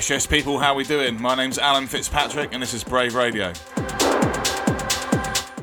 Yes, 0.00 0.08
yes, 0.08 0.26
people, 0.26 0.58
how 0.58 0.74
we 0.74 0.84
doing? 0.84 1.20
My 1.20 1.34
name's 1.34 1.58
Alan 1.58 1.86
Fitzpatrick, 1.86 2.54
and 2.54 2.62
this 2.62 2.72
is 2.72 2.82
Brave 2.82 3.14
Radio. 3.14 3.52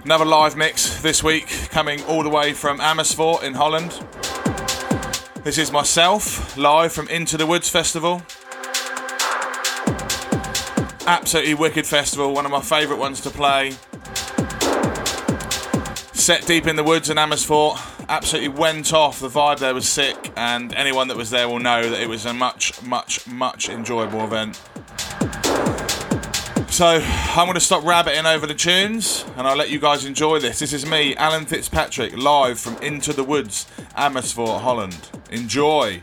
Another 0.05 0.25
live 0.25 0.55
mix 0.55 1.01
this 1.01 1.23
week, 1.23 1.47
coming 1.71 2.03
all 2.03 2.21
the 2.21 2.29
way 2.29 2.53
from 2.53 2.79
Amersfoort 2.79 3.41
in 3.41 3.55
Holland. 3.55 3.99
This 5.43 5.57
is 5.57 5.71
myself, 5.71 6.55
live 6.55 6.93
from 6.93 7.07
Into 7.07 7.35
the 7.35 7.47
Woods 7.47 7.67
Festival. 7.67 8.21
Absolutely 11.07 11.55
wicked 11.55 11.87
festival, 11.87 12.31
one 12.31 12.45
of 12.45 12.51
my 12.51 12.61
favourite 12.61 12.99
ones 12.99 13.19
to 13.21 13.31
play. 13.31 13.71
Set 16.13 16.45
deep 16.45 16.67
in 16.67 16.75
the 16.75 16.83
woods 16.83 17.09
in 17.09 17.17
Amersfoort, 17.17 17.79
absolutely 18.09 18.49
went 18.49 18.93
off. 18.93 19.19
The 19.19 19.29
vibe 19.29 19.59
there 19.59 19.73
was 19.73 19.87
sick, 19.87 20.31
and 20.35 20.73
anyone 20.73 21.07
that 21.09 21.17
was 21.17 21.29
there 21.29 21.47
will 21.47 21.59
know 21.59 21.89
that 21.89 22.01
it 22.01 22.09
was 22.09 22.25
a 22.25 22.33
much, 22.33 22.81
much, 22.83 23.27
much 23.27 23.69
enjoyable 23.69 24.23
event. 24.23 24.61
So 26.69 26.85
I'm 26.85 27.45
going 27.45 27.55
to 27.55 27.59
stop 27.59 27.83
rabbiting 27.83 28.25
over 28.25 28.45
the 28.45 28.53
tunes, 28.53 29.25
and 29.35 29.47
I'll 29.47 29.55
let 29.57 29.69
you 29.69 29.79
guys 29.79 30.05
enjoy 30.05 30.39
this. 30.39 30.59
This 30.59 30.73
is 30.73 30.85
me, 30.85 31.15
Alan 31.15 31.45
Fitzpatrick, 31.45 32.15
live 32.15 32.59
from 32.59 32.77
Into 32.83 33.13
the 33.13 33.23
Woods, 33.23 33.65
Amersfoort, 33.95 34.61
Holland. 34.61 35.09
Enjoy. 35.31 36.01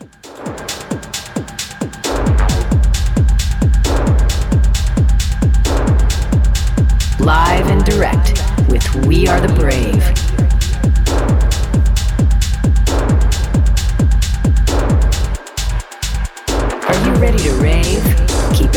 Live 7.21 7.67
and 7.69 7.85
direct 7.85 8.43
with 8.69 9.07
We 9.07 9.29
Are 9.29 9.41
the 9.41 9.55
Brave. 9.55 10.34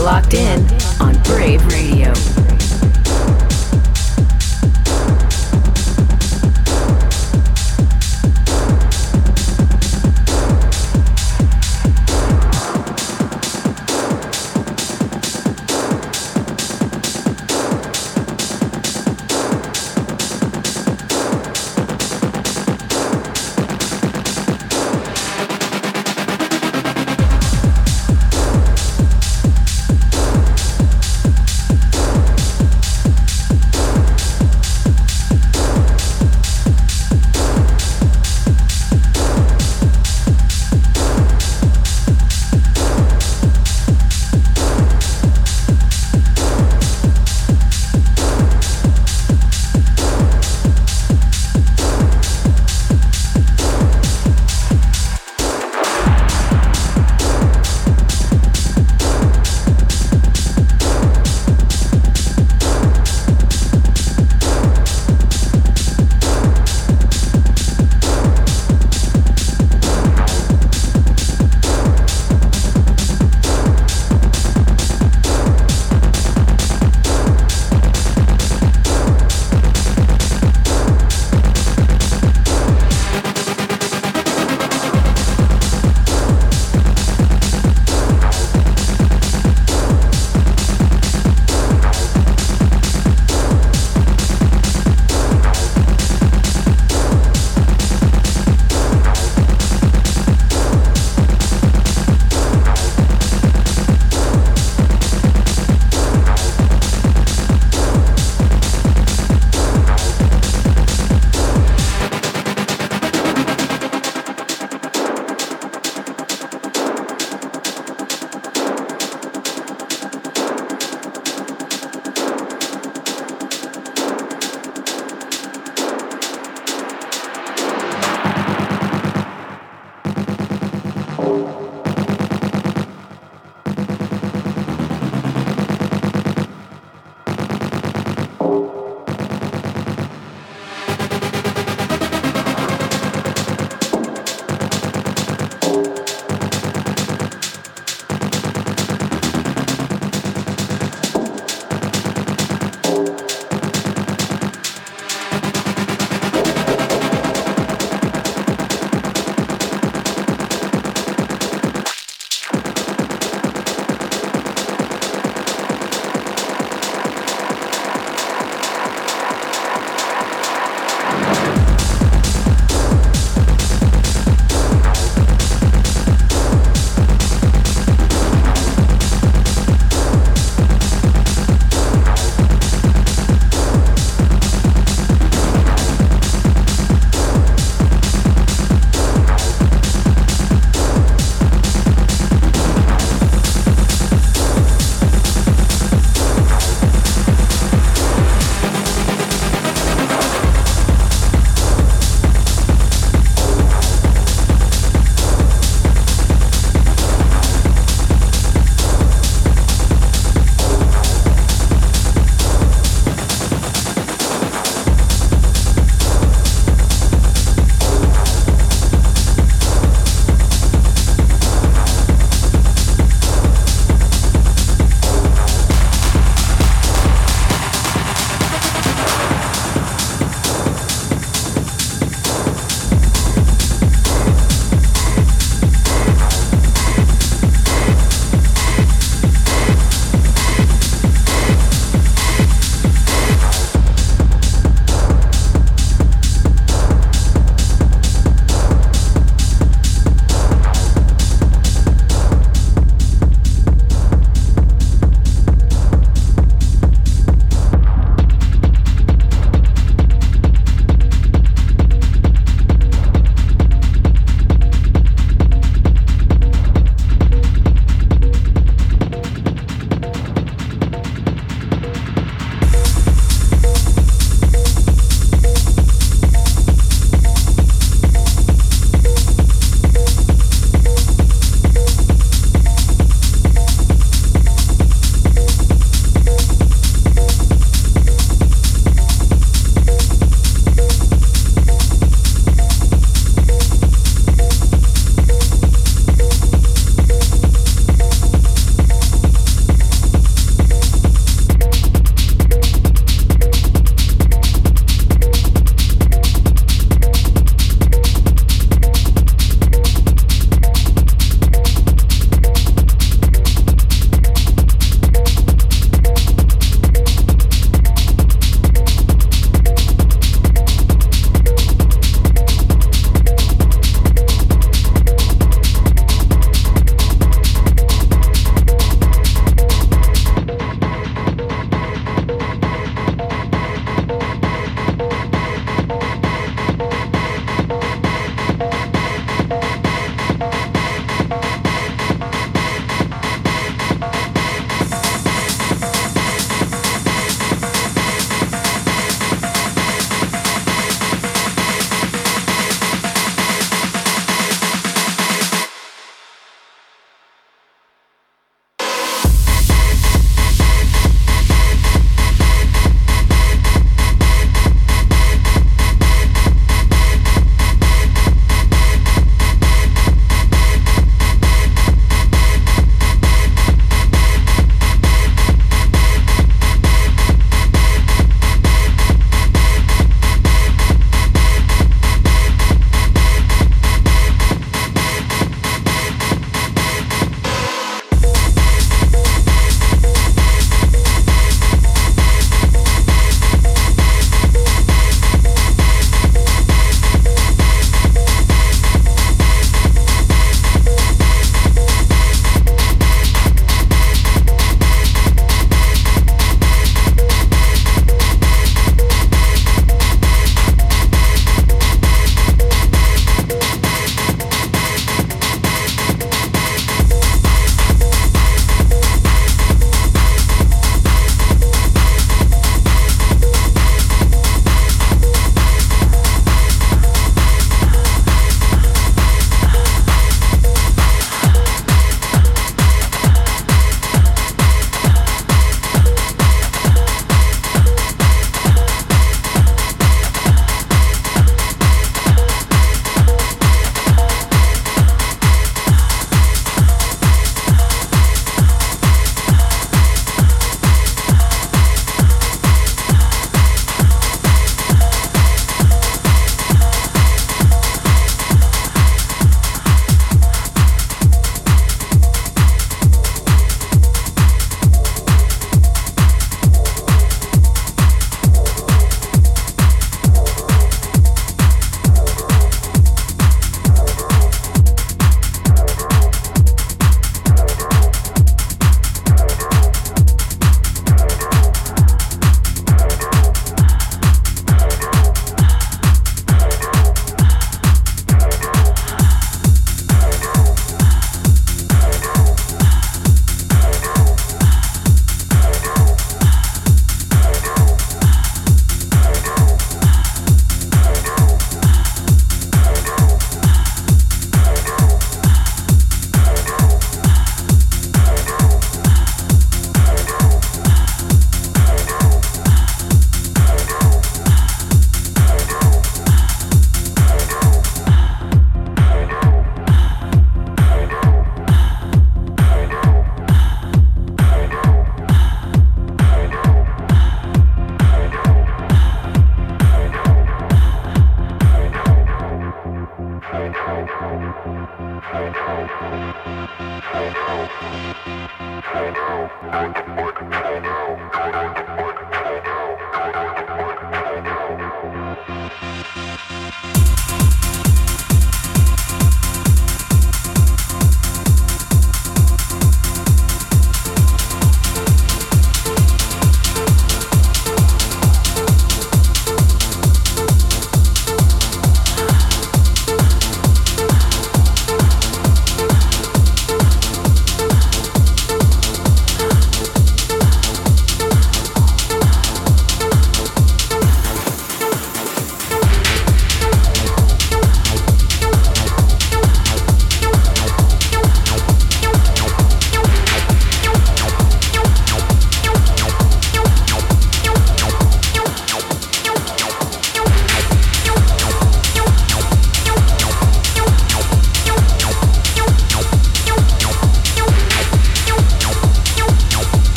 Locked 0.00 0.34
in 0.34 0.66
on 1.00 1.20
Brave 1.24 1.64
Radio. 1.66 2.39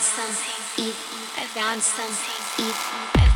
I 0.00 0.02
eat. 0.02 0.06
Something, 0.06 0.86
eat. 0.86 1.56
around 1.56 1.82
something. 1.82 3.29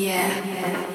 Yeah. 0.00 0.86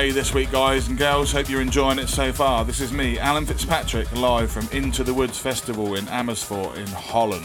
Halfway 0.00 0.12
this 0.12 0.32
week, 0.32 0.50
guys 0.50 0.88
and 0.88 0.96
girls. 0.96 1.30
Hope 1.30 1.50
you're 1.50 1.60
enjoying 1.60 1.98
it 1.98 2.08
so 2.08 2.32
far. 2.32 2.64
This 2.64 2.80
is 2.80 2.90
me, 2.90 3.18
Alan 3.18 3.44
Fitzpatrick, 3.44 4.10
live 4.12 4.50
from 4.50 4.66
Into 4.72 5.04
the 5.04 5.12
Woods 5.12 5.38
Festival 5.38 5.94
in 5.94 6.08
Amersfoort 6.08 6.78
in 6.78 6.86
Holland. 6.86 7.44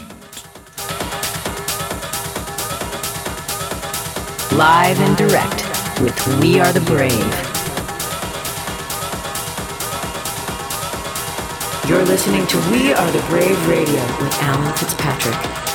Live 4.56 4.98
and 5.00 5.16
direct 5.18 6.00
with 6.00 6.40
We 6.40 6.58
Are 6.58 6.72
the 6.72 6.80
Brave. 6.80 7.12
You're 11.86 12.06
listening 12.06 12.46
to 12.46 12.56
We 12.70 12.94
Are 12.94 13.10
the 13.10 13.22
Brave 13.28 13.68
Radio 13.68 14.00
with 14.18 14.34
Alan 14.40 14.74
Fitzpatrick. 14.76 15.65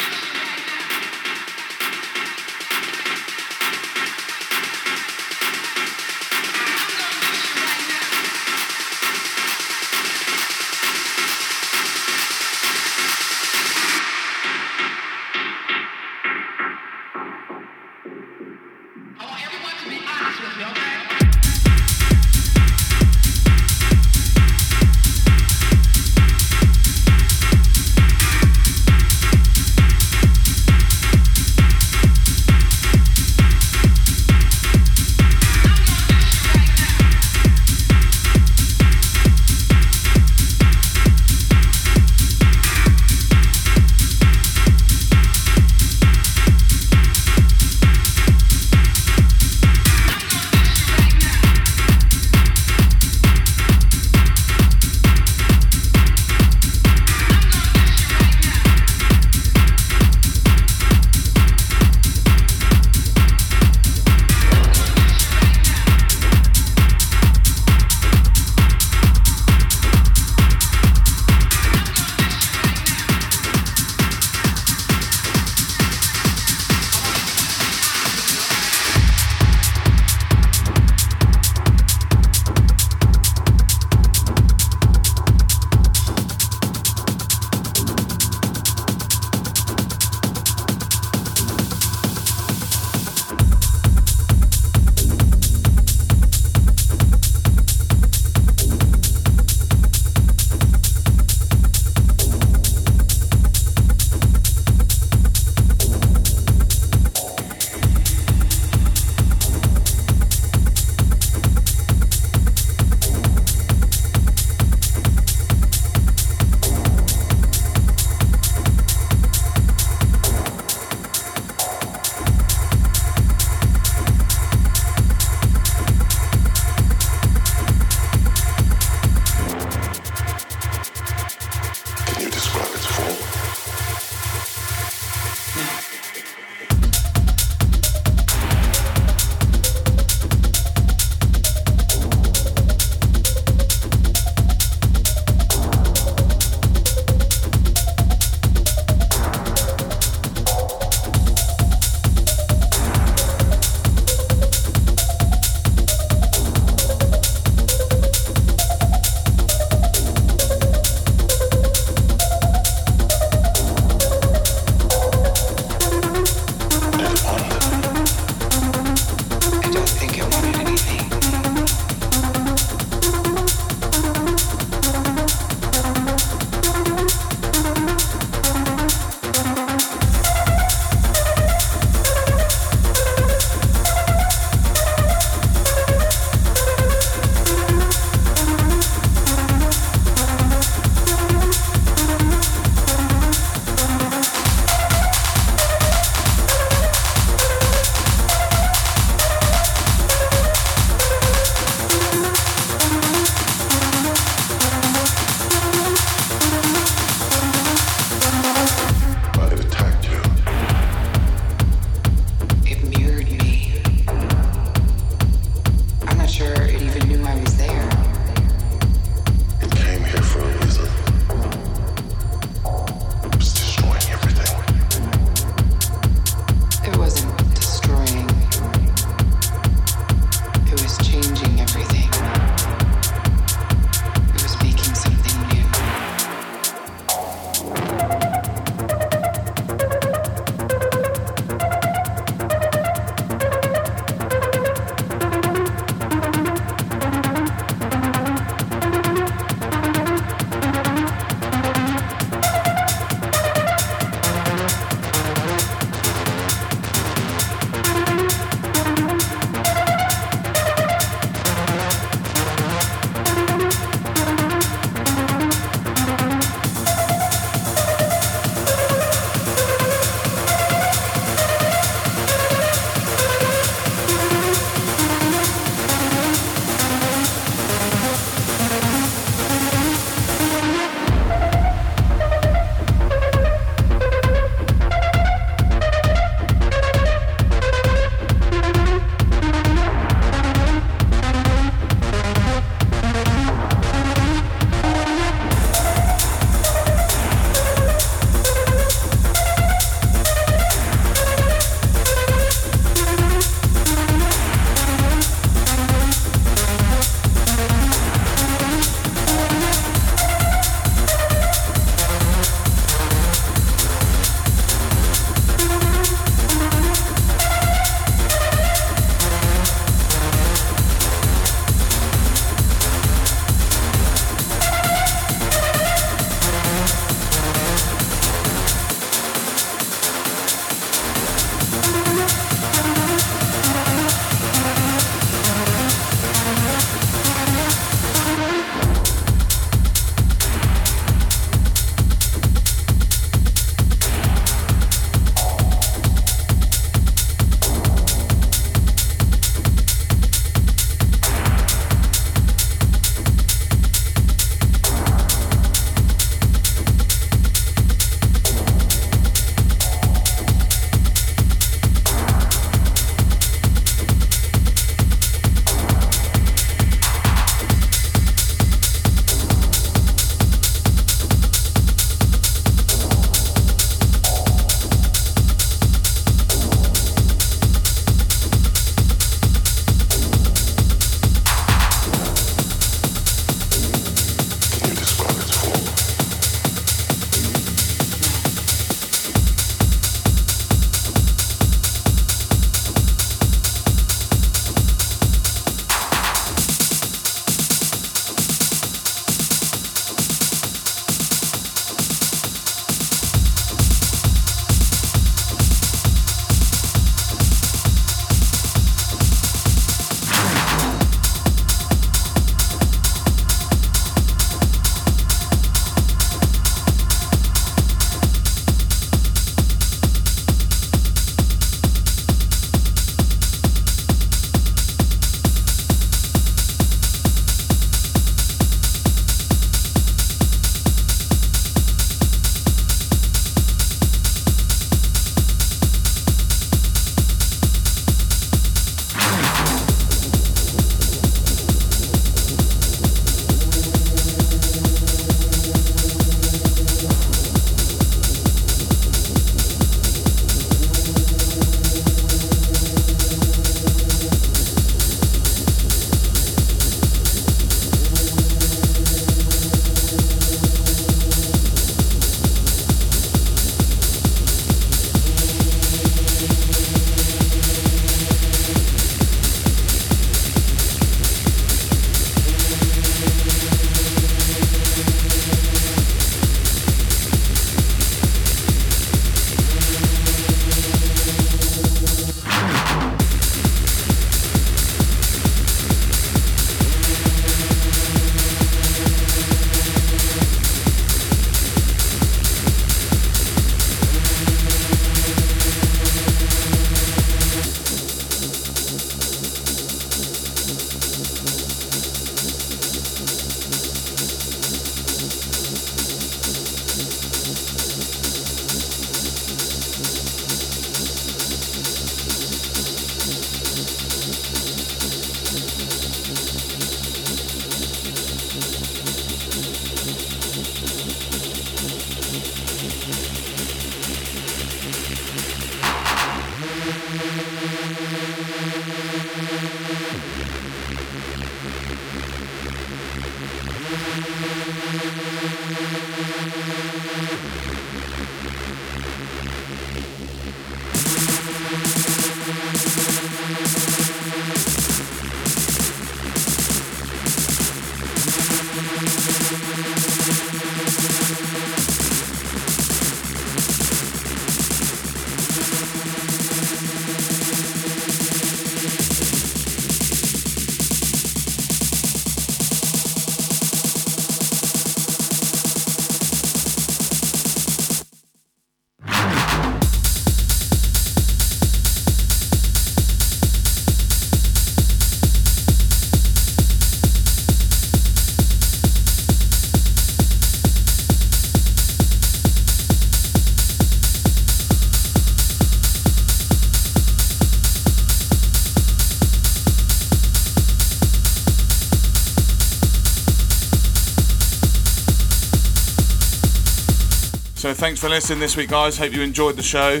So 597.68 597.74
thanks 597.74 598.00
for 598.00 598.08
listening 598.08 598.40
this 598.40 598.56
week, 598.56 598.70
guys. 598.70 598.96
Hope 598.96 599.12
you 599.12 599.20
enjoyed 599.20 599.54
the 599.56 599.62
show. 599.62 600.00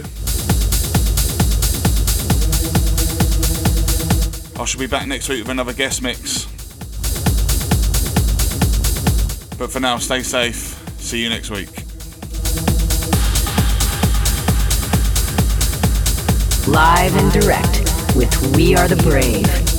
I 4.58 4.64
shall 4.64 4.80
be 4.80 4.86
back 4.86 5.06
next 5.06 5.28
week 5.28 5.40
with 5.42 5.50
another 5.50 5.74
guest 5.74 6.00
mix. 6.00 6.46
But 9.58 9.70
for 9.70 9.80
now, 9.80 9.98
stay 9.98 10.22
safe. 10.22 10.82
See 10.98 11.22
you 11.22 11.28
next 11.28 11.50
week. 11.50 11.68
Live 16.66 17.16
and 17.16 17.30
direct 17.30 18.16
with 18.16 18.56
We 18.56 18.76
Are 18.76 18.88
the 18.88 18.96
Brave. 18.96 19.77